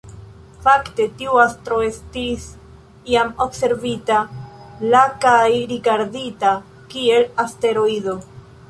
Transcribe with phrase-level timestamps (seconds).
[0.61, 2.47] Fakte, tiu astro estis
[3.11, 4.19] jam observita
[4.95, 6.57] la kaj rigardita
[6.97, 8.23] kiel asteroido.